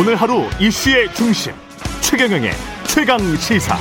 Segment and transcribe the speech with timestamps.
[0.00, 1.52] 오늘 하루 이슈의 중심
[2.00, 2.52] 최경영의
[2.86, 3.76] 최강 시사.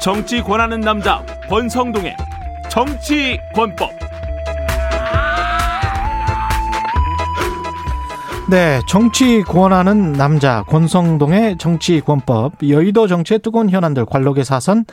[0.00, 2.16] 정치 권하는 남자 권성동의
[2.68, 4.03] 정치 권법.
[8.50, 14.84] 네, 정치 권하는 남자 권성동의 정치 권법 여의도 정치의 뜨거운 현안들 관록의 사선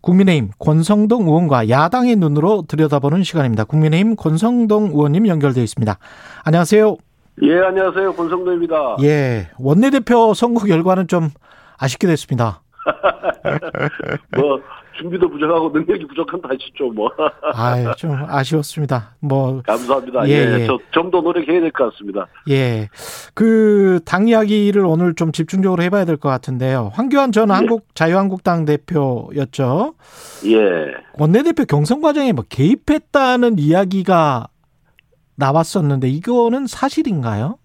[0.00, 3.64] 국민의힘 권성동 의원과 야당의 눈으로 들여다보는 시간입니다.
[3.64, 5.96] 국민의힘 권성동 의원님 연결되어 있습니다.
[6.44, 6.96] 안녕하세요.
[7.42, 8.14] 예, 안녕하세요.
[8.14, 8.96] 권성동입니다.
[9.02, 11.30] 예, 원내대표 선거 결과는 좀
[11.78, 12.62] 아쉽게 됐습니다.
[14.36, 14.60] 뭐
[14.98, 17.10] 준비도 부족하고 능력이 부족한 탓이죠, 뭐.
[17.54, 19.14] 아, 좀 아쉬웠습니다.
[19.20, 20.28] 뭐 감사합니다.
[20.28, 20.68] 예, 예, 예.
[20.90, 22.26] 좀더 노력해야 될 것 같습니다.
[22.50, 22.88] 예.
[23.34, 26.90] 그, 당 이야기를 오늘 좀 집중적으로 해봐야 될 것 같은데요.
[26.94, 27.52] 황교안 전 예.
[27.52, 29.94] 한국 자유한국당 대표였죠.
[30.46, 30.56] 예.
[31.18, 34.48] 원내대표 경선 과정에 뭐 개입했다는 이야기가
[35.36, 37.58] 나왔었는데 이거는 사실인가요?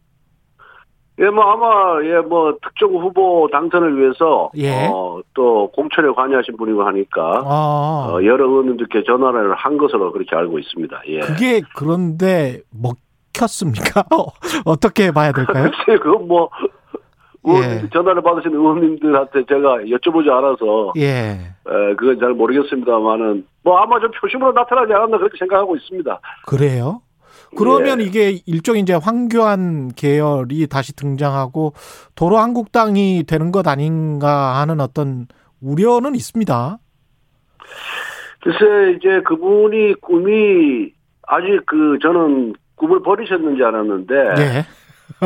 [1.24, 4.88] 예, 뭐 아마 예, 뭐 특정 후보 당선을 위해서 예.
[4.88, 10.60] 어, 또 공천에 관여하신 분이고 하니까 아, 어, 여러 의원님들께 전화를 한 것으로 그렇게 알고
[10.60, 11.02] 있습니다.
[11.08, 11.20] 예.
[11.22, 14.04] 그게 그런데 먹혔습니까?
[14.66, 15.72] 어떻게 봐야 될까요?
[15.86, 16.50] 글쎄, 그건 뭐
[17.48, 17.88] 예.
[17.92, 21.40] 전화를 받으신 의원님들한테 제가 여쭤보지 않아서 예.
[21.68, 26.20] 에, 그건 잘 모르겠습니다만은 뭐 아마 좀 표심으로 나타나지 않았나 그렇게 생각하고 있습니다.
[26.46, 27.02] 그래요?
[27.56, 28.06] 그러면 예.
[28.06, 31.74] 이게 일종의 이제 황교안 계열이 다시 등장하고
[32.16, 35.28] 도로 한국당이 되는 것 아닌가 하는 어떤
[35.62, 36.78] 우려는 있습니다.
[38.42, 40.92] 글쎄 이제 그분이 꿈이
[41.28, 44.66] 아직 그 저는 꿈을 버리셨는지 알았는데 예.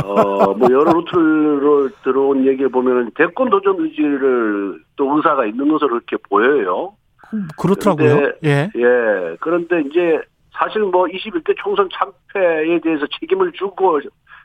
[0.02, 6.94] 어뭐 여러 루트로 들어온 얘기를 보면은 대권 도전 의지를 또 의사가 있는 것으로 그렇게 보여요.
[7.57, 8.16] 그렇더라고요.
[8.16, 8.69] 근데- 예.
[8.75, 9.35] 예.
[9.40, 10.19] 그런데 이제
[10.57, 14.00] 사실 뭐 21대 총선 참패에 대해서 책임을 주고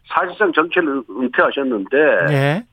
[0.09, 1.99] 사실상 정치를 은퇴하셨는데
[2.31, 2.67] 예.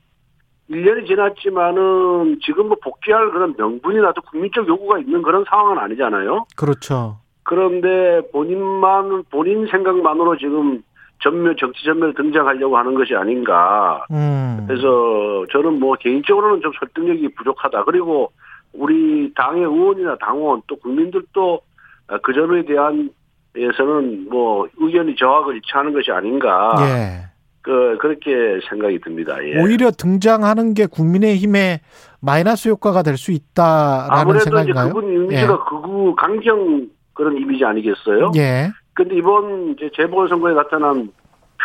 [0.70, 6.46] 1년이 지났지만은 지금 뭐 복귀할 그런 명분이나 또 국민적 요구가 있는 그런 상황은 아니잖아요.
[6.56, 7.18] 그렇죠.
[7.42, 10.82] 그런데 본인만 본인 생각만으로 지금
[11.22, 14.06] 전면 정치 전면에 등장하려고 하는 것이 아닌가.
[14.12, 14.64] 음.
[14.66, 17.84] 그래서 저는 뭐 개인적으로는 좀 설득력이 부족하다.
[17.84, 18.32] 그리고
[18.72, 21.60] 우리 당의 의원이나 당원 또 국민들도
[22.22, 23.10] 그 점에 대한
[23.56, 26.74] 에서는 뭐 의견이 저하고 일치하는 것이 아닌가.
[26.80, 27.30] 예.
[27.62, 29.36] 그 그렇게 생각이 듭니다.
[29.44, 29.60] 예.
[29.60, 31.80] 오히려 등장하는 게 국민의힘에
[32.20, 34.94] 마이너스 효과가 될 수 있다라는 아무래도 이제 생각인가요?
[34.94, 38.32] 그분 이미지가 극우 강경 그런 이미지 아니겠어요?
[38.36, 38.70] 예.
[38.94, 41.10] 근데 이번 이제 재보궐선거에 나타난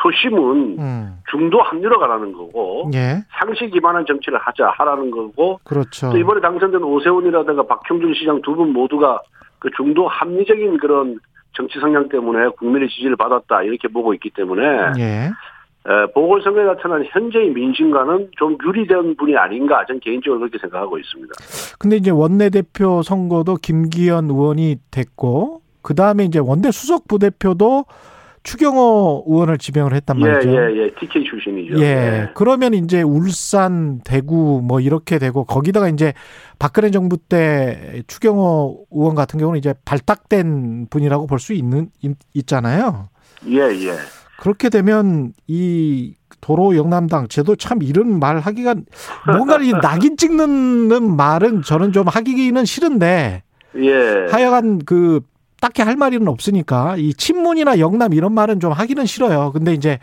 [0.01, 1.17] 표심은 음.
[1.31, 3.23] 중도 합리로 가라는 거고 예.
[3.39, 6.09] 상식 기반한 정치를 하자 하라는 거고 그렇죠.
[6.11, 9.21] 또 이번에 당선된 오세훈이라든가 박형준 시장 두 분 모두가
[9.59, 11.19] 그 중도 합리적인 그런
[11.55, 14.63] 정치 성향 때문에 국민의 지지를 받았다 이렇게 보고 있기 때문에
[14.99, 15.29] 예.
[15.87, 21.33] 에, 보궐선거에 나타난 현재의 민심과는 좀 유리된 분이 아닌가 저는 개인적으로 그렇게 생각하고 있습니다.
[21.79, 27.85] 근데 이제 원내대표 선거도 김기현 의원이 됐고 그 다음에 이제 원내 수석 부대표도
[28.45, 30.49] 추경호 의원을 지명을 했단 말이죠.
[30.49, 31.79] 예 예예 예, TK 출신이죠.
[31.81, 32.29] 예.
[32.35, 36.13] 그러면 이제 울산, 대구 뭐 이렇게 되고 거기다가 이제
[36.59, 43.09] 박근혜 정부 때 추경호 의원 같은 경우는 이제 발탁된 분이라고 볼 수 있는 있- 있잖아요.
[43.47, 43.93] 예, 예.
[44.39, 48.75] 그렇게 되면 이 도로 영남당 제도 참 이런 말 하기가
[49.25, 53.41] 뭔가 이 낙인 찍는 말은 저는 좀 하기는 싫은데
[53.77, 54.27] 예.
[54.29, 55.21] 하여간 그
[55.61, 59.51] 딱히 할 말은 없으니까 이 친문이나 영남 이런 말은 좀 하기는 싫어요.
[59.51, 59.99] 근데 이제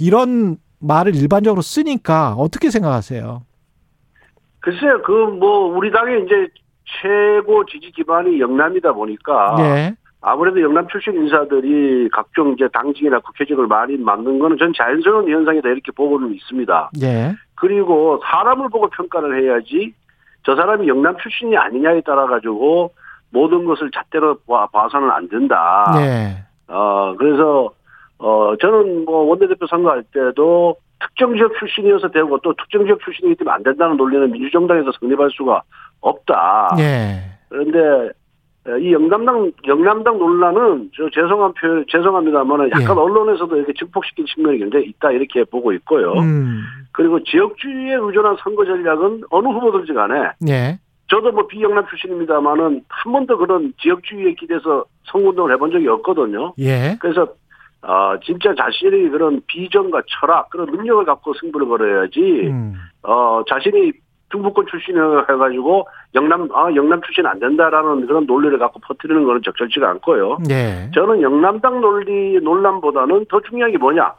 [0.00, 3.42] 이런 말을 일반적으로 쓰니까 어떻게 생각하세요?
[4.60, 6.48] 글쎄요, 그 뭐 우리 당의 이제
[7.02, 9.94] 최고 지지 기반이 영남이다 보니까 예.
[10.22, 15.92] 아무래도 영남 출신 인사들이 각종 이제 당직이나 국회직을 많이 맡는 거는 전 자연스러운 현상이다 이렇게
[15.92, 16.90] 보고는 있습니다.
[17.02, 17.34] 예.
[17.54, 19.94] 그리고 사람을 보고 평가를 해야지
[20.44, 22.92] 저 사람이 영남 출신이 아니냐에 따라 가지고
[23.32, 25.84] 모든 것을 잣대로 봐- 봐서는 안 된다.
[25.96, 26.42] 예.
[26.72, 27.70] 어, 그래서,
[28.18, 33.54] 어, 저는 뭐 원내대표 선거할 때도 특정 지역 출신이어서 되고 또 특정 지역 출신이기 때문에
[33.54, 35.62] 안 된다는 논리는 민주정당에서 성립할 수가
[36.00, 36.76] 없다.
[36.78, 37.20] 예.
[37.48, 38.10] 그런데
[38.68, 43.00] 에, 이 영남당, 영남당 논란은 저 죄송한 표, 죄송합니다만 약간 예.
[43.00, 46.12] 언론에서도 이렇게 증폭시킨 측면이 굉장히 있다 이렇게 보고 있고요.
[46.12, 46.60] 음.
[46.92, 50.78] 그리고 지역주의에 의존한 선거 전략은 어느 후보든지 간에 예.
[51.10, 56.54] 저도 뭐 비영남 출신입니다만은 한 번도 그런 지역주의에 기대서 선거운동을 해본 적이 없거든요.
[56.60, 56.96] 예.
[57.00, 57.26] 그래서
[57.82, 62.74] 어 진짜 자신이 그런 비전과 철학 그런 능력을 갖고 승부를 걸어야지 음.
[63.02, 63.92] 어 자신이
[64.30, 69.90] 중부권 출신이라 해가지고 영남 아 영남 출신 안 된다라는 그런 논리를 갖고 퍼뜨리는 거는 적절치가
[69.90, 70.38] 않고요.
[70.50, 70.90] 예.
[70.94, 74.12] 저는 영남당 논리 논란보다는 더 중요한 게 뭐냐?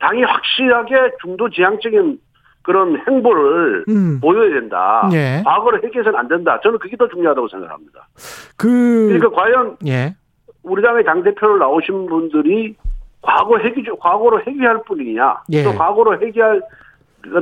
[0.00, 2.18] 당이 확실하게 중도 지향적인
[2.62, 4.20] 그런 행보를 음.
[4.20, 5.08] 보여야 된다.
[5.12, 5.42] 예.
[5.44, 6.60] 과거를 회귀해서는 안 된다.
[6.62, 8.08] 저는 그게 더 중요하다고 생각합니다.
[8.56, 10.14] 그 그러니까 과연 예.
[10.62, 12.76] 우리 당의 당 대표로 나오신 분들이
[13.22, 15.42] 과거 회귀 과거로 회귀할 뿐이냐?
[15.52, 15.62] 예.
[15.62, 16.60] 또 과거로 회귀할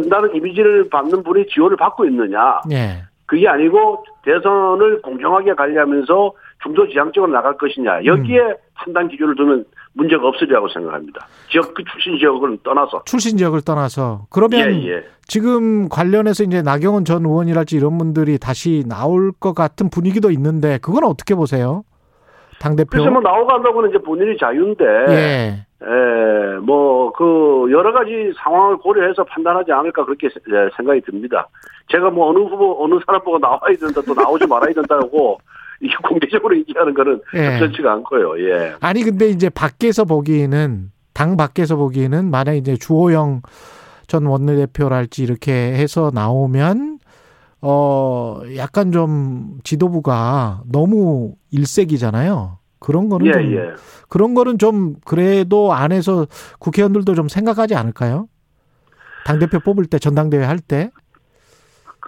[0.09, 2.61] 나는 이미지를 받는 분이 지원을 받고 있느냐?
[2.71, 3.03] 예.
[3.27, 6.33] 그게 아니고 대선을 공정하게 관리하면서
[6.63, 8.55] 중도 지향적으로 나갈 것이냐 여기에 음.
[8.75, 9.65] 판단 기준을 두면
[9.95, 11.27] 문제가 없으리라고 생각합니다.
[11.51, 15.05] 지역 그 출신 지역을 떠나서 출신 지역을 떠나서 그러면 예, 예.
[15.27, 21.05] 지금 관련해서 이제 나경원 전 의원이랄지 이런 분들이 다시 나올 것 같은 분위기도 있는데 그건
[21.05, 21.83] 어떻게 보세요?
[22.61, 22.91] 당 대표.
[22.91, 25.67] 그래서 뭐 나오간다고는 이제 본인이 자유인데 예.
[25.81, 28.11] 예, 뭐, 그, 여러 가지
[28.43, 31.47] 상황을 고려해서 판단하지 않을까, 그렇게 세- 예, 생각이 듭니다.
[31.87, 35.39] 제가 뭐, 어느 후보, 어느 사람 보고 나와야 된다, 또 나오지 말아야 된다고,
[35.81, 37.59] 이게 공개적으로 얘기하는 거는 예.
[37.59, 38.75] 적절치가 않고요, 예.
[38.81, 43.43] 아니 근데 이제 밖에서 보기에는 당 밖에서 보기에는 만약 이제 주호영
[44.07, 46.99] 전 원내대표랄지 이렇게 해서 나오면
[47.61, 52.59] 어 약간 좀 지도부가 너무 일색이잖아요.
[52.79, 53.73] 그런 거는 예, 좀 예.
[54.09, 56.27] 그런 거는 좀 그래도 안에서
[56.59, 58.29] 국회의원들도 좀 생각하지 않을까요?
[59.25, 60.91] 당 대표 뽑을 때 전당대회 할 때.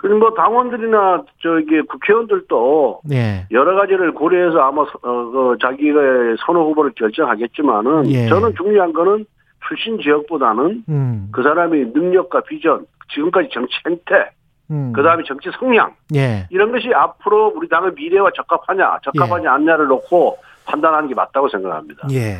[0.01, 3.47] 그리고 뭐, 당원들이나, 저기, 국회의원들도 예.
[3.51, 6.01] 여러 가지를 고려해서 아마, 서- 어, 그 자기가
[6.47, 8.27] 선호 후보를 결정하겠지만은, 예.
[8.29, 9.27] 저는 중요한 거는
[9.69, 11.29] 출신 지역보다는 음.
[11.33, 14.31] 그 사람의 능력과 비전, 지금까지 정치 행태,
[14.71, 14.93] 음.
[14.95, 16.47] 그 다음에 정치 성향, 예.
[16.49, 22.09] 이런 것이 앞으로 우리 당의 미래와 적합하냐, 적합하지 않냐를 놓고 판단하는 게 맞다고 생각합니다.
[22.13, 22.37] 예.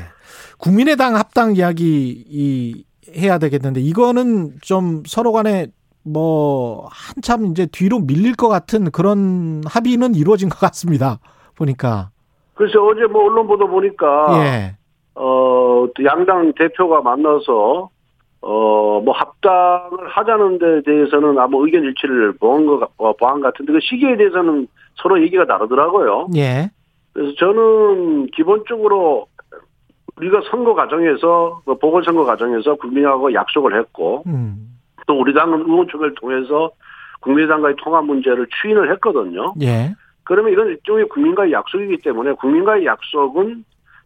[0.59, 2.85] 국민의당 합당 이야기 이
[3.15, 5.67] 해야 되겠는데 이거는 좀 서로 간에
[6.05, 11.19] 뭐 한참 이제 뒤로 밀릴 것 같은 그런 합의는 이루어진 것 같습니다.
[11.57, 12.11] 보니까.
[12.55, 14.77] 그래서 어제 뭐 언론 보도 보니까 예.
[15.15, 17.91] 어, 또 양당 대표가 만나서
[18.43, 23.53] 어, 뭐 합당을 하자는 데 대해서는 아마 의견 일치를 보한 것, 같- 어, 보한 것
[23.53, 24.67] 같은데 그 시기에 대해서는
[25.03, 26.29] 서로 얘기가 다르더라고요.
[26.37, 26.71] 예.
[27.13, 29.27] 그래서 저는 기본적으로
[30.17, 34.79] 우리가 선거 과정에서 그 보궐선거 과정에서 국민하고 약속을 했고 음.
[35.11, 36.71] 또 우리 당은 의원총회를 통해서
[37.23, 39.53] 국민의당과의 통합 문제를 추인을 했거든요.
[39.61, 39.93] 예.
[40.23, 43.65] 그러면 이건 일종의 국민과의 약속이기 때문에 국민과의 약속은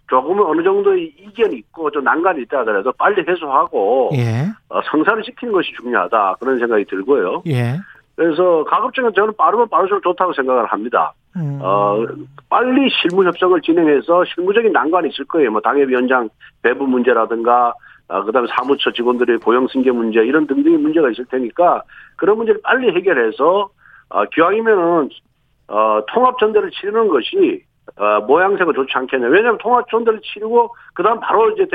[0.09, 4.47] 조금은 어느 정도의 이견이 있고 좀 난관이 있다 하더라도 빨리 해소하고 예.
[4.71, 7.43] 어, 성사를 시키는 것이 중요하다 그런 생각이 들고요.
[7.49, 7.77] 예.
[8.17, 11.13] 그래서 가급적이면 저는 빠르면 빠를수록 좋다고 생각을 합니다.
[11.37, 11.59] 음.
[11.61, 12.03] 어,
[12.49, 15.51] 빨리 실무 협상을 진행해서 실무적인 난관이 있을 거예요.
[15.51, 16.31] 뭐 당협위원장
[16.63, 17.75] 배부 문제라든가
[18.15, 21.83] 아, 그다음에 사무처 직원들의 고용 승계 문제 이런 등등의 문제가 있을 테니까
[22.15, 23.69] 그런 문제를 빨리 해결해서
[24.09, 25.09] 어, 기왕이면은
[25.67, 27.65] 어, 통합 전대를 치르는 것이
[27.97, 29.27] 어, 모양새가 좋지 않겠냐.
[29.27, 31.67] 왜냐하면 통합 전대를 치르고 그다음 바로 이제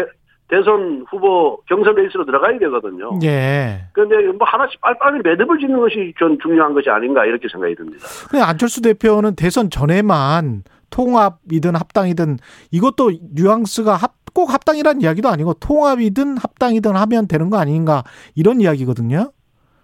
[0.47, 3.19] 대, 선 후보 경선 레이스로 들어가야 되거든요.
[3.21, 3.81] 예.
[3.91, 8.05] 그런데 뭐 하나씩 빨리빨리 매듭을 짓는 것이 전 중요한 것이 아닌가 이렇게 생각이 듭니다.
[8.31, 12.37] 근데 안철수 대표는 대선 전에만 통합이든 합당이든
[12.71, 18.03] 이것도 뉘앙스가 합, 꼭 합당이라는 이야기도 아니고 통합이든 합당이든 하면 되는 거 아닌가
[18.37, 19.33] 이런 이야기거든요.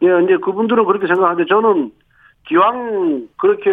[0.01, 1.91] 예, 이제 그분들은 그렇게 생각하는데 저는
[2.47, 3.69] 기왕 그렇게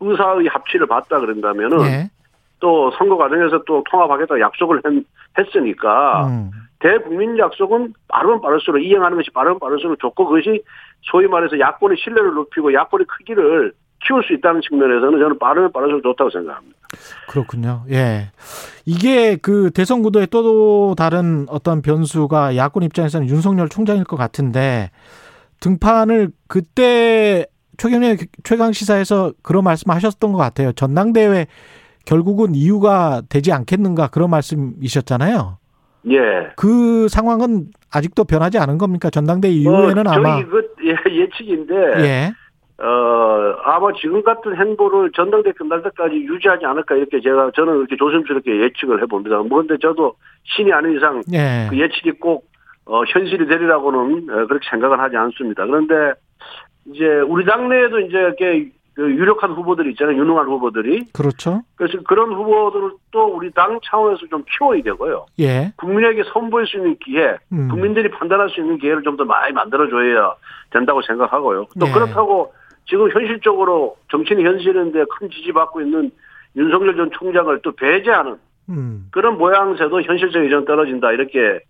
[0.00, 2.10] 의사의 합치를 봤다 그런다면은 예.
[2.58, 4.82] 또 선거 과정에서 또 통합하겠다 약속을
[5.38, 6.50] 했, 으니까 음.
[6.80, 10.64] 대국민 약속은 빠르면 빠를수록 이행하는 것이 빠르면 빠를수록 좋고 그것이
[11.02, 13.72] 소위 말해서 야권의 신뢰를 높이고 야권의 크기를
[14.06, 16.76] 키울 수 있다는 측면에서는 저는 빠르면 빠를수록 좋다고 생각합니다.
[17.28, 17.82] 그렇군요.
[17.90, 18.30] 예.
[18.84, 24.90] 이게 그 대선 구도의 또 다른 어떤 변수가 야권 입장에서는 윤석열 총장일 것 같은데
[25.60, 27.46] 등판을 그때
[27.76, 30.72] 최경련 최강 시사에서 그런 말씀하셨던 것 같아요.
[30.72, 31.46] 전당대회
[32.04, 35.58] 결국은 이유가 되지 않겠는가 그런 말씀이셨잖아요.
[36.10, 36.16] 예.
[36.56, 39.10] 그 상황은 아직도 변하지 않은 겁니까?
[39.10, 42.32] 전당대 회 이후에는 어, 아마 저희 그 예, 예측인데 예.
[42.78, 48.60] 어, 아마 지금 같은 행보를 전당대 끝날 때까지 유지하지 않을까 이렇게 제가 저는 이렇게 조심스럽게
[48.64, 49.38] 예측을 해봅니다.
[49.38, 50.14] 뭐 근데 저도
[50.44, 51.68] 신이 아닌 이상 예.
[51.70, 52.44] 그 예측이 꼭
[52.84, 55.64] 어, 현실이 되리라고는 어, 그렇게 생각을 하지 않습니다.
[55.64, 56.12] 그런데
[56.86, 60.16] 이제 우리 당내에도 이제 이렇게 그 유력한 후보들이 있잖아요.
[60.16, 61.06] 유능한 후보들이.
[61.12, 61.62] 그렇죠.
[61.76, 65.26] 그래서 그런 후보들을 또 우리 당 차원에서 좀 키워야 되고요.
[65.40, 65.72] 예.
[65.76, 67.68] 국민에게 선보일 수 있는 기회, 음.
[67.68, 70.34] 국민들이 판단할 수 있는 기회를 좀 더 많이 만들어줘야
[70.70, 71.66] 된다고 생각하고요.
[71.78, 71.92] 또 네.
[71.92, 72.52] 그렇다고
[72.86, 76.10] 지금 현실적으로 정치는 현실인데 큰 지지받고 있는
[76.56, 78.36] 윤석열 전 총장을 또 배제하는
[78.68, 79.08] 음.
[79.10, 81.60] 그런 모양새도 현실적이 좀 떨어진다 이렇게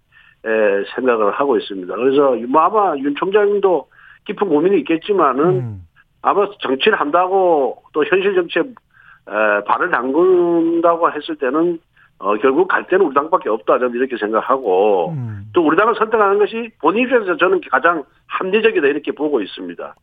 [0.45, 1.95] 에, 생각을 하고 있습니다.
[1.95, 3.89] 그래서 뭐 아마 윤 총장도
[4.27, 5.83] 깊은 고민이 있겠지만은 음.
[6.23, 11.79] 아마 정치를 한다고 또 현실 정치에 에, 발을 담근다고 했을 때는
[12.19, 15.47] 어, 결국 갈 때는 우리 당밖에 없다 저는 이렇게 생각하고 음.
[15.53, 19.95] 또 우리 당을 선택하는 것이 본인 입장에서 저는 가장 합리적이다 이렇게 보고 있습니다.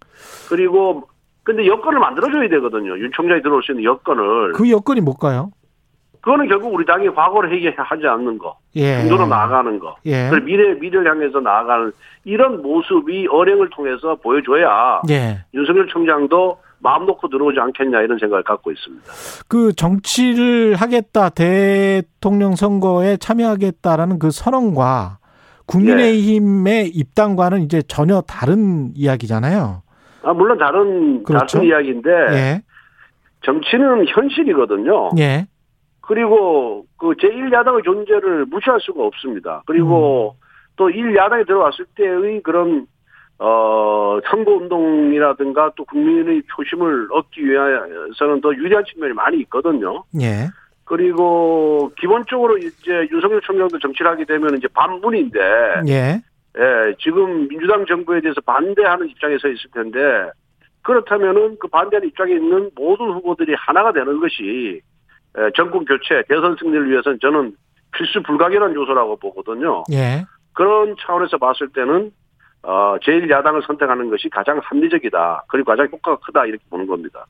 [0.49, 1.07] 그리고
[1.43, 2.97] 근데 여건을 만들어줘야 되거든요.
[2.97, 4.53] 윤 총장이 들어올 수 있는 여건을.
[4.53, 5.51] 그 여건이 뭘까요?
[6.21, 9.01] 그거는 결국 우리 당이 과거를 해결하지 않는 거, 예.
[9.01, 10.29] 중도로 나아가는 거, 예.
[10.29, 11.91] 그리고 미래 미래를 향해서 나아가는
[12.23, 15.43] 이런 모습이 어령을 통해서 보여줘야 예.
[15.53, 19.05] 윤석열 총장도 마음 놓고 들어오지 않겠냐 이런 생각을 갖고 있습니다.
[19.47, 25.19] 그 정치를 하겠다, 대통령 선거에 참여하겠다라는 그 선언과
[25.65, 29.81] 국민의힘의 입당과는 이제 전혀 다른 이야기잖아요.
[30.23, 31.57] 아 물론 다른 그렇죠.
[31.57, 32.61] 다른 이야기인데 예.
[33.43, 35.11] 정치는 현실이거든요.
[35.19, 35.47] 예.
[36.01, 39.63] 그리고 그 제1야당의 존재를 무시할 수가 없습니다.
[39.65, 40.35] 그리고
[40.75, 42.87] 또 1야당이 들어왔을 때의 그런
[43.45, 50.05] 어 선거 운동이라든가 또 국민의 표심을 얻기 위해서는 더 유리한 측면이 많이 있거든요.
[50.21, 50.47] 예.
[50.85, 55.39] 그리고 기본적으로 이제 윤석열 총장도 정치를 하게 되면 이제 반문인데
[55.89, 56.21] 예.
[56.57, 59.99] 예, 지금 민주당 정부에 대해서 반대하는 입장에 서 있을 텐데
[60.81, 64.79] 그렇다면은 그 반대하는 입장에 있는 모든 후보들이 하나가 되는 것이
[65.37, 67.57] 예, 정권 교체, 대선 승리를 위해서는 저는
[67.91, 69.83] 필수 불가결한 요소라고 보거든요.
[69.91, 70.23] 예.
[70.53, 72.11] 그런 차원에서 봤을 때는
[72.63, 75.45] 어, 제1야당을 선택하는 것이 가장 합리적이다.
[75.49, 76.45] 그리고 가장 효과가 크다.
[76.45, 77.25] 이렇게 보는 겁니다.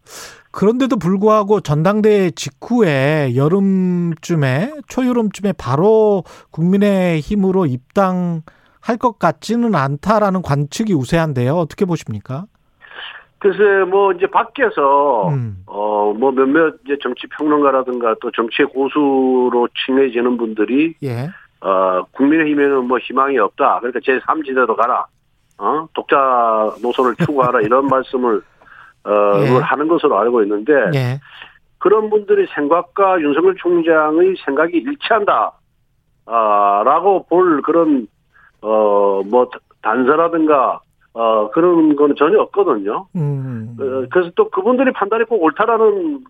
[0.52, 11.56] 그런데도 불구하고 전당대회 직후에 여름쯤에 초여름쯤에 바로 국민의 힘으로 입당할 것 같지는 않다라는 관측이 우세한데요.
[11.56, 12.46] 어떻게 보십니까?
[13.40, 15.64] 글쎄, 뭐, 이제 밖에서, 음.
[15.66, 21.28] 어, 뭐 몇몇 이제 정치 평론가라든가 또 정치의 고수로 칭해지는 분들이, 예.
[21.60, 23.80] 어, 국민의힘에는 뭐 희망이 없다.
[23.82, 25.08] 그러니까 제3지대로 가라.
[25.58, 27.62] 어, 독자 노선을 추구하라.
[27.62, 28.42] 이런 말씀을,
[29.06, 29.50] 어, 예.
[29.62, 31.20] 하는 것으로 알고 있는데, 예.
[31.78, 35.52] 그런 분들의 생각과 윤석열 총장의 생각이 일치한다.
[36.26, 38.08] 아, 라고 볼 그런,
[38.62, 39.50] 어, 뭐,
[39.82, 40.80] 단서라든가,
[41.14, 43.06] 어, 그런 거는 전혀 없거든요.
[43.16, 43.76] 음.
[43.80, 46.24] 어, 그래서 또 그분들이 판단이 꼭 옳다라는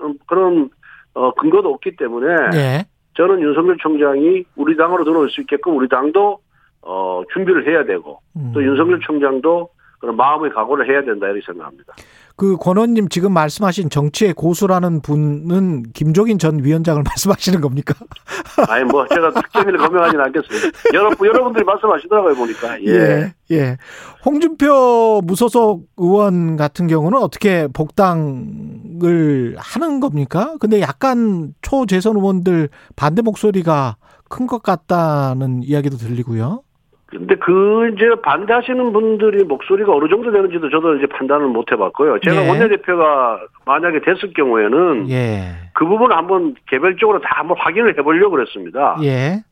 [0.00, 0.70] 음, 그런,
[1.14, 2.84] 어, 근거도 없기 때문에, 예.
[3.16, 6.38] 저는 윤석열 총장이 우리 당으로 들어올 수 있게끔 우리 당도,
[6.82, 8.52] 어, 준비를 해야 되고, 음.
[8.54, 9.68] 또 윤석열 총장도
[10.00, 11.94] 그런 마음의 각오를 해야 된다, 이렇게 생각합니다.
[12.36, 17.94] 그 권원님 지금 말씀하신 정치의 고수라는 분은 김종인 전 위원장을 말씀하시는 겁니까?
[18.70, 20.78] 아니, 뭐, 제가 특정인을 거명하지는 않겠습니다.
[20.94, 22.80] 여러분, 여러분들이 말씀하시더라고요, 보니까.
[22.82, 22.90] 예.
[22.90, 23.34] 예.
[23.50, 23.76] 예.
[24.24, 30.54] 홍준표 무소속 의원 같은 경우는 어떻게 복당을 하는 겁니까?
[30.60, 33.96] 근데 약간 초재선 의원들 반대 목소리가
[34.30, 36.62] 큰 것 같다는 이야기도 들리고요.
[37.10, 42.20] 근데 그, 이제 반대하시는 분들이 목소리가 어느 정도 되는지도 저도 이제 판단을 못 해봤고요.
[42.20, 42.48] 제가 예.
[42.48, 45.54] 원내대표가 만약에 됐을 경우에는 예.
[45.74, 48.96] 그 부분을 한번 개별적으로 다 한번 확인을 해보려고 그랬습니다.
[49.02, 49.42] 예.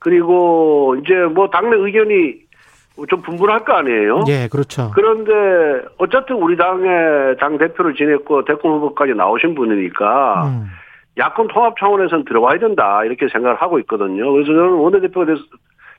[0.00, 2.34] 그리고 이제 뭐 당내 의견이
[3.08, 4.24] 좀 분분할 거 아니에요.
[4.28, 4.90] 예, 그렇죠.
[4.94, 5.32] 그런데
[5.98, 10.66] 어쨌든 우리 당의 당 대표를 지냈고 대권 후보까지 나오신 분이니까 음.
[11.16, 14.32] 야권 통합 차원에서는 들어와야 된다 이렇게 생각을 하고 있거든요.
[14.32, 15.36] 그래서 저는 원내대표가 될,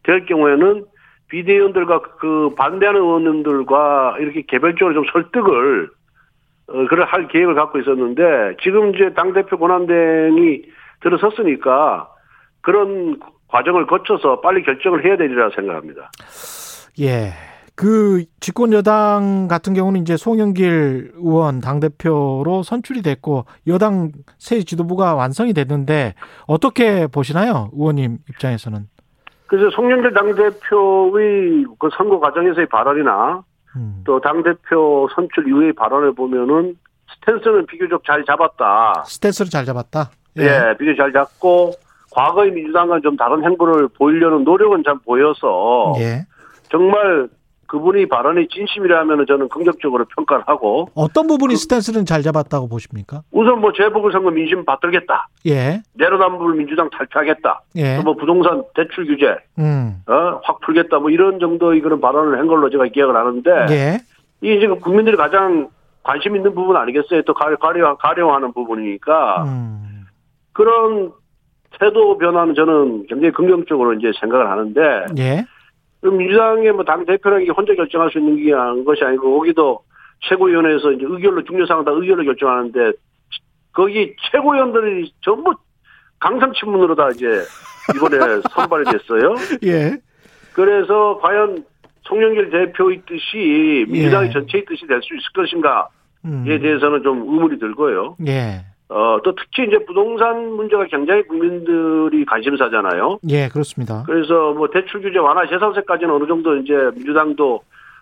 [0.03, 0.86] 될 경우에는
[1.29, 5.89] 비대위원들과 그 반대하는 의원들과 이렇게 개별적으로 좀 설득을
[6.67, 10.63] 어, 그럴 할 계획을 갖고 있었는데 지금 이제 당 대표 권한대행이
[11.01, 12.10] 들어섰으니까
[12.62, 16.12] 그런 과정을 거쳐서 빨리 결정을 해야 되리라 생각합니다.
[17.00, 17.34] 예.
[17.75, 25.13] 그 집권 여당 같은 경우는 이제 송영길 의원 당 대표로 선출이 됐고 여당 새 지도부가
[25.13, 26.15] 완성이 됐는데
[26.48, 28.88] 어떻게 보시나요, 의원님 입장에서는?
[29.47, 33.43] 그래서 송영길 당대표의 그 선거 과정에서의 발언이나
[33.75, 34.01] 음.
[34.05, 36.75] 또 당대표 선출 이후의 발언을 보면은
[37.15, 39.03] 스탠스는 비교적 잘 잡았다.
[39.05, 40.09] 스탠스를 잘 잡았다.
[40.37, 41.73] 예, 비교적 잘 잡고
[42.11, 46.25] 과거의 민주당과 좀 다른 행보를 보이려는 노력은 참 보여서 예.
[46.69, 47.27] 정말
[47.67, 53.22] 그분이 발언이 진심이라면 저는 긍정적으로 평가를 하고 어떤 부분이 스탠스는 잘 잡았다고 보십니까?
[53.31, 55.27] 우선 뭐 재보궐선거 민심 받들겠다.
[55.48, 55.81] 예.
[55.93, 57.62] 내로남불 민주당 탈퇴하겠다.
[57.77, 57.98] 예.
[58.01, 60.01] 또뭐 부동산 대출 규제 음.
[60.07, 61.00] 어, 확 풀겠다.
[61.00, 64.00] 뭐 이런 정도의 그런 발언을 한 걸로 제가 기억을 하는데 예.
[64.41, 65.69] 이게 지금 국민들이 가장
[66.03, 67.24] 관심 있는 부분 아니겠어요?
[67.24, 70.05] 또 가려, 가려, 가려하는 부분이니까 음.
[70.53, 71.12] 그런
[71.79, 75.45] 태도 변화는 저는 굉장히 긍정적으로 이제 생각을 하는데 예.
[76.05, 79.81] 그럼 민주당의 뭐 당 대표라는 게 혼자 결정할 수 있는 게 아닌 것이 아니고 거기도
[80.29, 82.91] 최고위원회에서 이제 의결로 중요사항 다 의결로 결정하는데
[83.74, 85.55] 거기 최고위원들이 전부
[86.19, 87.25] 강성친문으로 다 이제
[87.95, 88.17] 이번에
[88.53, 89.33] 선발이 됐어요.
[89.63, 89.97] 예.
[90.53, 91.65] 그래서 과연
[92.03, 94.33] 송영길 대표의 뜻이 민주당의 예.
[94.33, 95.85] 전체의 뜻이 될 수 있을 것인가에
[96.25, 96.45] 음.
[96.45, 98.17] 대해서는 좀 의문이 들고요.
[98.27, 98.63] 예.
[98.89, 103.20] 어, 또 특히 이제 부동산 문제가 굉장히 국민들이 관심사잖아요.
[103.30, 104.04] 예, 그렇습니다.
[104.06, 107.62] 그래서 뭐 대출 규제 완화 재산세까지는 어느 정도 이제 민주당도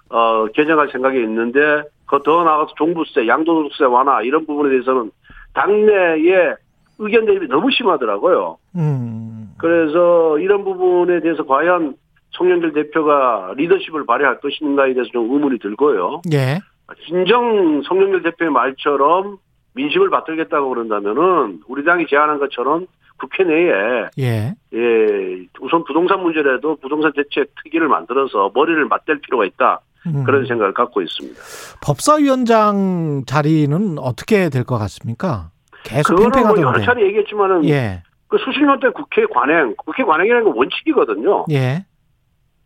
[0.10, 5.12] 어, 개정할 생각이 있는데 그더 나아가서 종부세, 양도소득세 완화 이런 부분에 대해서는
[5.54, 6.54] 당내에
[7.00, 8.58] 의견 대립이 너무 심하더라고요.
[8.76, 9.54] 음.
[9.58, 11.96] 그래서 이런 부분에 대해서 과연
[12.32, 16.22] 송영길 대표가 리더십을 발휘할 것인가에 대해서 좀 의문이 들고요.
[16.34, 16.60] 예.
[17.08, 19.38] 진정 송영길 대표의 말처럼
[19.76, 22.86] 민심을 받들겠다고 그런다면은 우리 당이 제안한 것처럼
[23.18, 24.54] 국회 내에 예.
[24.74, 30.24] 예 우선 부동산 문제라도 부동산 대책 특위를 만들어서 머리를 맞댈 필요가 있다 음.
[30.26, 31.40] 그런 생각을 갖고 있습니다.
[31.82, 35.50] 법사위원장 자리는 어떻게 될 것 같습니까?
[35.84, 36.86] 계속 그거는 뭐 여러 팽팽하던데.
[36.86, 38.04] 차례 얘기했지만은 예.
[38.28, 41.46] 그 수십 년대 국회 관행, 국회 관행이라는 건 원칙이거든요.
[41.52, 41.86] 예.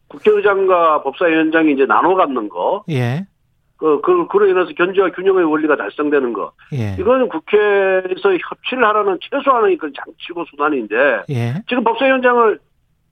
[0.07, 3.27] 국회의장과 법사위원장이 이제 나눠 갖는 거, 예.
[3.77, 6.51] 그, 그, 그로 인해서 견제와 균형의 원리가 달성되는 거.
[6.73, 6.95] 예.
[6.99, 11.53] 이거는 국회에서 협치를 하라는 최소한의 그 장치고 수단인데, 예.
[11.67, 12.59] 지금 법사위 원장을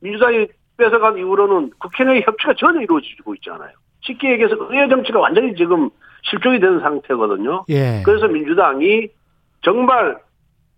[0.01, 3.71] 민주당이 뺏어간 이후로는 국회 내 협치가 전혀 이루어지고 있지 않아요.
[4.01, 5.89] 쉽게 얘기해서 의회 정치가 완전히 지금
[6.23, 7.65] 실종이 된 상태거든요.
[7.69, 8.01] 예.
[8.03, 9.07] 그래서 민주당이
[9.63, 10.17] 정말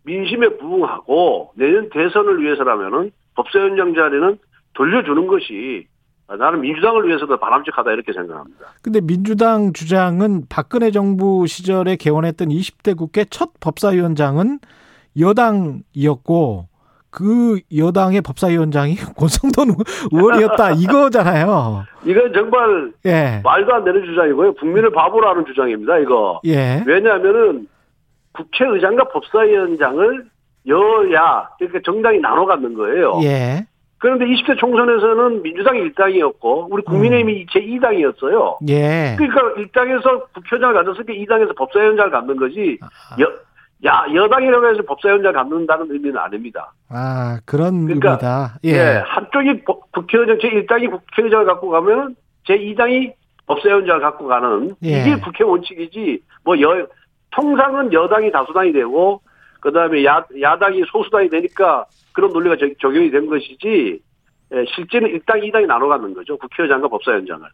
[0.04, 4.38] 민심에 부응하고 내년 대선을 위해서라면은 법사위원장 자리는
[4.74, 5.88] 돌려주는 것이
[6.36, 8.66] 나는 민주당을 위해서도 바람직하다 이렇게 생각합니다.
[8.82, 14.60] 근데 민주당 주장은 박근혜 정부 시절에 개원했던 20대 국회 첫 법사위원장은
[15.18, 16.68] 여당이었고
[17.10, 19.78] 그 여당의 법사위원장이 권성동
[20.12, 21.86] 의원이었다 이거잖아요.
[22.06, 23.42] 이건 정말 예.
[23.44, 24.54] 말도 안 되는 주장이고요.
[24.56, 25.98] 국민을 바보로 하는 주장입니다.
[26.00, 26.42] 이거.
[26.46, 26.84] 예.
[26.86, 27.68] 왜냐하면은
[28.34, 30.26] 국회의장과 법사위원장을
[30.68, 33.20] 여야 그러니까 정당이 나눠 갖는 거예요.
[33.24, 33.66] 예.
[34.00, 38.58] 그런데 20대 총선에서는 민주당이 1당이었고 우리 국민의힘이 제 2당이었어요.
[38.70, 39.16] 예.
[39.18, 40.76] 그러니까 1당에서 국회의장을
[41.06, 42.88] 때 2당에서 법사위원장을 갖는 거지 아.
[43.20, 43.32] 여,
[43.86, 46.72] 야, 여당이라고 해서 법사위원장을 갖는다는 의미는 아닙니다.
[46.90, 48.56] 아, 그런 그러니까, 의미다.
[48.66, 48.70] 예.
[48.72, 49.02] 예.
[49.06, 53.14] 한쪽이 법- 국회의장, 제 1당이 국회의장을 갖고 가면 제 2당이
[53.48, 55.02] 법사위원장을 갖고 가는 예.
[55.02, 56.86] 이게 국회 원칙이지 뭐 여,
[57.32, 59.22] 통상은 여당이 다수당이 되고
[59.60, 64.00] 그 다음에 야, 야당이 소수당이 되니까 그런 논리가 적- 적용이 된 것이지
[64.54, 66.38] 예, 실제는 1당, 2당이 나눠 갖는 거죠.
[66.38, 67.46] 국회의장과 법사위원장을.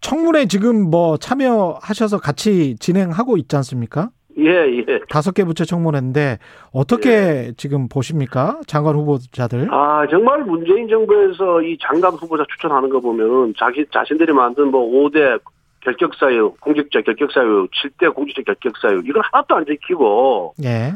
[0.00, 4.10] 청문회 지금 뭐 참여하셔서 같이 진행하고 있지 않습니까?
[4.38, 5.00] 예, 예.
[5.10, 6.38] 다섯 개 부처 청문회인데
[6.72, 8.60] 어떻게 지금 보십니까?
[8.66, 9.68] 장관 후보자들?
[9.72, 15.40] 아, 정말 문재인 정부에서 이 장관 후보자 추천하는 거 보면은 자기, 자신들이 만든 뭐 5대
[15.80, 20.92] 결격사유, 공직자 결격사유, 7대 공직자 결격사유, 이걸 하나도 안 지키고 예.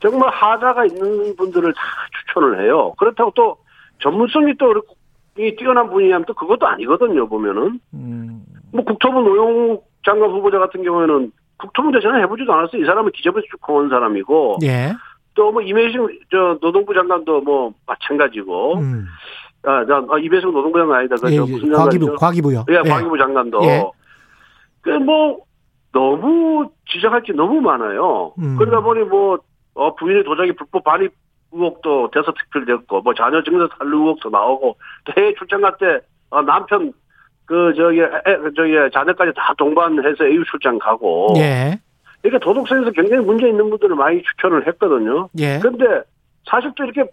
[0.00, 1.80] 정말 하자가 있는 분들을 다
[2.26, 2.94] 추천을 해요.
[2.98, 3.56] 그렇다고 또
[4.00, 4.72] 전문성이 또
[5.38, 7.78] 이 뛰어난 분이냐면 또 그것도 아니거든요, 보면은.
[7.94, 12.82] 음, 뭐 국토부 노영욱 장관 후보자 같은 경우에는 국토부 대전에 해보지도 않았어요.
[12.82, 14.58] 이 사람은 기재부에서 쭉온 사람이고.
[14.64, 14.92] 예.
[15.34, 18.78] 또뭐 이매식 저 노동부 장관도 뭐 마찬가지고.
[18.78, 19.06] 음.
[19.62, 21.14] 아, 자, 아, 이배석 노동부 장관 아니다.
[21.16, 22.16] 그저 예, 무슨 과기부?
[22.16, 22.64] 과기부요.
[22.70, 23.62] 예, 과기부 장관도.
[23.64, 23.84] 예.
[24.82, 25.38] 그뭐
[25.92, 28.32] 너무 지적할 게 너무 많아요.
[28.38, 28.56] 음.
[28.56, 29.38] 그러다 보니 뭐
[29.78, 31.12] 어, 부인의 도자기 불법 발입
[31.52, 36.92] 의혹도 대서특필됐고 뭐 자녀 증서 탈루 의혹도 나오고 또 해외 출장 갈 때 어, 남편
[37.46, 41.78] 그 저기 애, 그 저기 자녀까지 다 동반해서 EU 출장 가고 예.
[42.22, 45.28] 이렇게 도덕성에서 굉장히 문제 있는 분들을 많이 추천을 했거든요.
[45.38, 45.58] 예.
[45.60, 46.02] 그런데
[46.44, 47.10] 사실 또 이렇게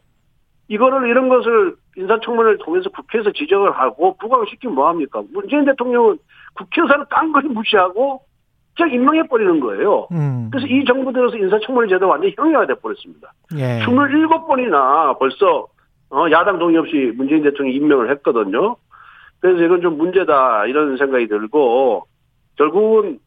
[0.68, 5.22] 이거를 이런 것을 인사청문회를 통해서 국회에서 지적을 하고 부각을 시키면 뭐합니까?
[5.32, 6.18] 문재인 대통령은
[6.56, 8.22] 국회의사를 깡그리 무시하고
[8.76, 10.08] 그냥 임명해버리는 거예요.
[10.12, 10.50] 음.
[10.52, 13.32] 그래서 이 정부 들어서 인사청문회 제도 완전히 형이가 돼버렸습니다.
[13.58, 13.80] 예.
[13.86, 15.68] 27번이나 벌써
[16.10, 18.76] 어, 야당 동의 없이 문재인 대통령이 임명을 했거든요.
[19.40, 22.06] 그래서 이건 좀 문제다 이런 생각이 들고
[22.58, 23.20] 결국은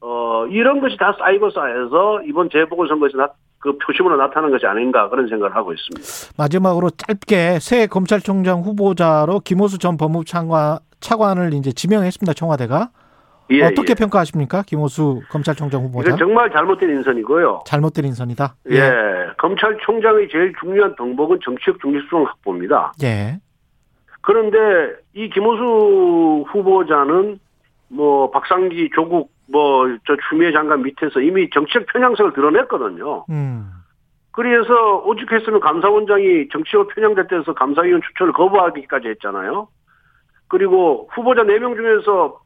[0.00, 3.28] 어, 이런 것이 다 쌓이고 쌓여서 이번 재보궐선거에서 나,
[3.58, 6.34] 그 표심으로 나타난 것이 아닌가 그런 생각을 하고 있습니다.
[6.38, 12.34] 마지막으로 짧게 새 검찰총장 후보자로 김호수 전 법무부 차관, 차관을 이제 지명했습니다.
[12.34, 12.90] 청와대가.
[13.50, 13.94] 예, 어떻게 예.
[13.94, 14.62] 평가하십니까?
[14.66, 16.08] 김호수 검찰총장 후보자.
[16.08, 17.62] 이건 정말 잘못된 인선이고요.
[17.66, 18.54] 잘못된 인선이다.
[18.70, 18.92] 예.
[19.38, 22.92] 검찰총장의 제일 중요한 덕목은 정치적 중립성 확보입니다.
[23.02, 23.38] 예.
[24.22, 27.38] 그런데 이 김호수 후보자는
[27.88, 33.24] 뭐 박상기 조국 뭐 저 추미애 장관 밑에서 이미 정치적 편향성을 드러냈거든요.
[33.30, 33.70] 음.
[34.32, 39.68] 그래서 오죽했으면 감사원장이 정치적 편향됐다 해서 감사위원 추천을 거부하기까지 했잖아요.
[40.48, 42.40] 그리고 후보자 4명 중에서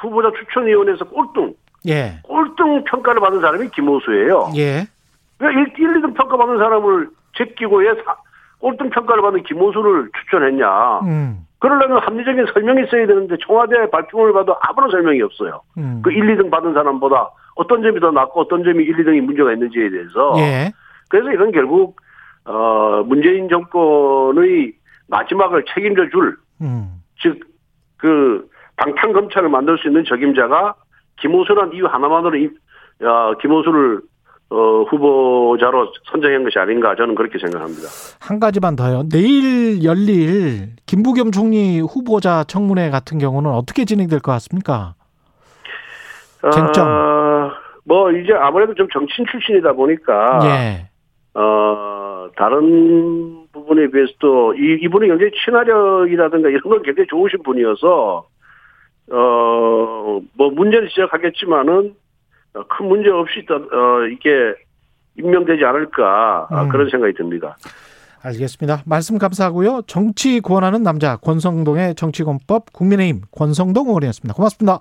[0.00, 1.54] 후보자 추천위원회에서 꼴등,
[1.88, 2.18] 예.
[2.22, 4.50] 꼴등 평가를 받은 사람이 김호수예요.
[4.56, 4.86] 예.
[5.38, 8.16] 왜 1, 2등 평가받은 사람을 제끼고 왜 사-
[8.58, 11.00] 꼴등 평가를 받는 김호수를 추천했냐.
[11.00, 11.38] 음.
[11.58, 15.60] 그러려면 합리적인 설명이 있어야 되는데 청와대 발표를 봐도 아무런 설명이 없어요.
[15.78, 16.00] 음.
[16.02, 19.90] 그 1, 2등 받은 사람보다 어떤 점이 더 낫고 어떤 점이 1, 2등이 문제가 있는지에
[19.90, 20.34] 대해서.
[20.38, 20.72] 예.
[21.08, 21.96] 그래서 이건 결국
[22.44, 24.72] 어 문재인 정권의
[25.08, 27.02] 마지막을 책임져 줄 음.
[27.20, 27.40] 즉,
[27.96, 30.74] 그, 방탄 검찰을 만들 수 있는 적임자가
[31.20, 32.50] 김호수란 이유 하나만으로, 이,
[33.02, 34.00] 어, 김호수를,
[34.48, 37.88] 어, 후보자로 선정한 것이 아닌가 저는 그렇게 생각합니다.
[38.20, 39.02] 한 가지만 더요.
[39.10, 44.94] 내일 열릴 김부겸 총리 후보자 청문회 같은 경우는 어떻게 진행될 것 같습니까?
[46.52, 46.86] 쟁점.
[46.86, 47.50] 어,
[47.84, 50.88] 뭐, 이제 아무래도 좀 정치인 출신이다 보니까, 예.
[51.34, 58.26] 어, 다른 부분에 비해서도 이, 이분이 굉장히 친화력이라든가 이런 건 굉장히 좋으신 분이어서,
[59.10, 61.94] 어, 뭐 문제를 지적하겠지만은
[62.54, 64.54] 어, 큰 문제 없이 어, 이게
[65.18, 66.68] 임명되지 않을까 아, 음.
[66.68, 67.56] 그런 생각이 듭니다.
[68.22, 68.82] 알겠습니다.
[68.86, 69.82] 말씀 감사하고요.
[69.86, 74.34] 정치 구원하는 남자 권성동의 정치권법 국민의힘 권성동 의원이었습니다.
[74.34, 74.80] 고맙습니다.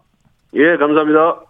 [0.56, 1.42] 예, 감사합니다.